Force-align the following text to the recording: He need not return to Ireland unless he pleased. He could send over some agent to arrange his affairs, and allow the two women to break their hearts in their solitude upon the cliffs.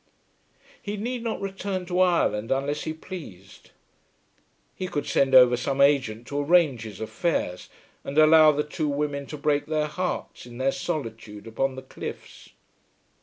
He 0.81 0.97
need 0.97 1.21
not 1.23 1.39
return 1.39 1.85
to 1.85 1.99
Ireland 1.99 2.49
unless 2.49 2.85
he 2.85 2.91
pleased. 2.93 3.69
He 4.75 4.87
could 4.87 5.05
send 5.05 5.35
over 5.35 5.55
some 5.55 5.79
agent 5.79 6.25
to 6.25 6.41
arrange 6.41 6.81
his 6.81 6.99
affairs, 6.99 7.69
and 8.03 8.17
allow 8.17 8.51
the 8.51 8.63
two 8.63 8.87
women 8.89 9.27
to 9.27 9.37
break 9.37 9.67
their 9.67 9.85
hearts 9.85 10.47
in 10.47 10.57
their 10.57 10.71
solitude 10.71 11.45
upon 11.45 11.75
the 11.75 11.83
cliffs. 11.83 12.49